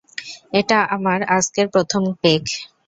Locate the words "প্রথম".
1.73-2.03